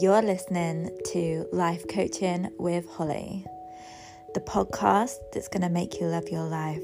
You're 0.00 0.22
listening 0.22 0.90
to 1.12 1.46
Life 1.52 1.86
Coaching 1.88 2.50
with 2.58 2.88
Holly, 2.90 3.44
the 4.34 4.40
podcast 4.40 5.16
that's 5.32 5.48
going 5.48 5.62
to 5.62 5.68
make 5.68 6.00
you 6.00 6.06
love 6.06 6.28
your 6.28 6.44
life 6.44 6.82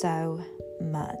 so 0.00 0.44
much. 0.80 1.18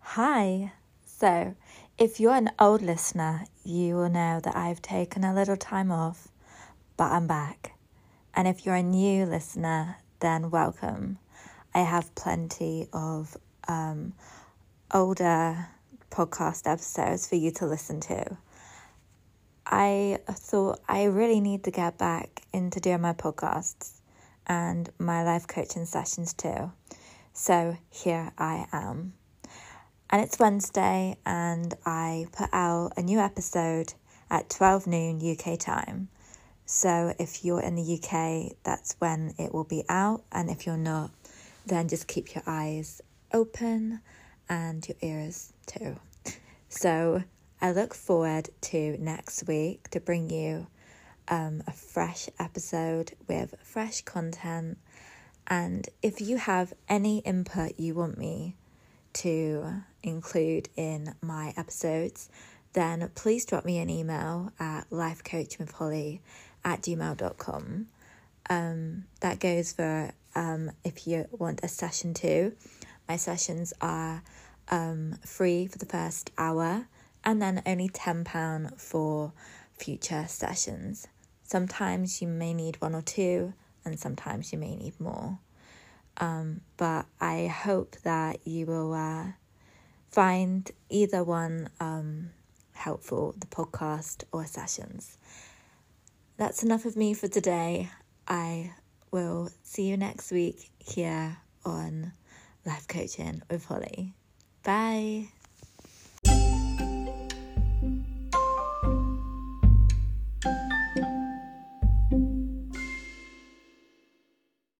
Hi. 0.00 0.72
So, 1.06 1.54
if 1.98 2.20
you're 2.20 2.34
an 2.34 2.50
old 2.58 2.82
listener, 2.82 3.44
you 3.64 3.96
will 3.96 4.10
know 4.10 4.40
that 4.42 4.56
I've 4.56 4.82
taken 4.82 5.24
a 5.24 5.34
little 5.34 5.56
time 5.56 5.92
off, 5.92 6.28
but 6.96 7.12
I'm 7.12 7.26
back. 7.26 7.72
And 8.34 8.48
if 8.48 8.64
you're 8.64 8.76
a 8.76 8.82
new 8.82 9.26
listener, 9.26 9.96
then 10.20 10.50
welcome. 10.50 11.18
I 11.74 11.80
have 11.80 12.14
plenty 12.14 12.88
of 12.92 13.36
um, 13.68 14.14
older 14.92 15.68
podcast 16.10 16.70
episodes 16.70 17.28
for 17.28 17.36
you 17.36 17.50
to 17.52 17.66
listen 17.66 18.00
to. 18.00 18.36
I 19.66 20.18
thought 20.28 20.80
I 20.88 21.04
really 21.04 21.40
need 21.40 21.64
to 21.64 21.70
get 21.70 21.98
back 21.98 22.42
into 22.52 22.80
doing 22.80 23.00
my 23.00 23.12
podcasts 23.12 24.00
and 24.46 24.90
my 24.98 25.22
life 25.22 25.46
coaching 25.46 25.84
sessions 25.84 26.32
too. 26.32 26.72
So 27.32 27.76
here 27.90 28.32
I 28.36 28.66
am. 28.72 29.12
And 30.12 30.20
it's 30.22 30.40
Wednesday, 30.40 31.16
and 31.24 31.72
I 31.86 32.26
put 32.32 32.48
out 32.52 32.94
a 32.96 33.02
new 33.02 33.20
episode 33.20 33.94
at 34.28 34.50
12 34.50 34.88
noon 34.88 35.20
UK 35.38 35.56
time. 35.56 36.08
So 36.66 37.14
if 37.20 37.44
you're 37.44 37.60
in 37.60 37.76
the 37.76 37.94
UK, 37.94 38.56
that's 38.64 38.96
when 38.98 39.34
it 39.38 39.54
will 39.54 39.64
be 39.64 39.84
out. 39.88 40.24
And 40.32 40.50
if 40.50 40.66
you're 40.66 40.76
not, 40.76 41.12
then 41.64 41.86
just 41.86 42.08
keep 42.08 42.34
your 42.34 42.42
eyes 42.44 43.00
open 43.32 44.00
and 44.50 44.86
your 44.86 44.98
ears 45.00 45.54
too. 45.64 45.96
So 46.68 47.22
I 47.62 47.72
look 47.72 47.94
forward 47.94 48.50
to 48.62 48.96
next 48.98 49.46
week 49.46 49.88
to 49.90 50.00
bring 50.00 50.28
you 50.28 50.66
um, 51.28 51.62
a 51.66 51.72
fresh 51.72 52.28
episode 52.38 53.12
with 53.28 53.54
fresh 53.62 54.02
content. 54.02 54.76
And 55.46 55.88
if 56.02 56.20
you 56.20 56.36
have 56.36 56.74
any 56.88 57.18
input 57.18 57.78
you 57.78 57.94
want 57.94 58.18
me 58.18 58.56
to 59.12 59.82
include 60.02 60.68
in 60.76 61.14
my 61.22 61.54
episodes, 61.56 62.28
then 62.72 63.10
please 63.14 63.44
drop 63.44 63.64
me 63.64 63.78
an 63.78 63.88
email 63.90 64.52
at 64.58 64.88
lifecoachwithholly 64.90 66.20
at 66.64 66.82
gmail.com. 66.82 67.86
Um, 68.48 69.04
that 69.20 69.38
goes 69.38 69.72
for 69.72 70.12
um, 70.34 70.70
if 70.84 71.06
you 71.06 71.26
want 71.30 71.60
a 71.62 71.68
session 71.68 72.14
too. 72.14 72.52
My 73.10 73.16
sessions 73.16 73.72
are 73.80 74.22
um, 74.68 75.18
free 75.26 75.66
for 75.66 75.78
the 75.78 75.84
first 75.84 76.30
hour 76.38 76.86
and 77.24 77.42
then 77.42 77.60
only 77.66 77.88
£10 77.88 78.80
for 78.80 79.32
future 79.76 80.26
sessions. 80.28 81.08
Sometimes 81.42 82.22
you 82.22 82.28
may 82.28 82.54
need 82.54 82.80
one 82.80 82.94
or 82.94 83.02
two, 83.02 83.52
and 83.84 83.98
sometimes 83.98 84.52
you 84.52 84.60
may 84.60 84.76
need 84.76 85.00
more. 85.00 85.40
Um, 86.18 86.60
but 86.76 87.06
I 87.20 87.48
hope 87.48 87.96
that 88.04 88.46
you 88.46 88.66
will 88.66 88.94
uh, 88.94 89.32
find 90.08 90.70
either 90.88 91.24
one 91.24 91.68
um, 91.80 92.30
helpful 92.74 93.34
the 93.40 93.48
podcast 93.48 94.22
or 94.30 94.46
sessions. 94.46 95.18
That's 96.36 96.62
enough 96.62 96.84
of 96.84 96.94
me 96.94 97.14
for 97.14 97.26
today. 97.26 97.90
I 98.28 98.70
will 99.10 99.50
see 99.64 99.88
you 99.88 99.96
next 99.96 100.30
week 100.30 100.70
here 100.78 101.38
on 101.64 102.12
Life 102.64 102.86
Coaching 102.88 103.42
with 103.50 103.64
Holly. 103.64 104.14
Bye. 104.62 105.28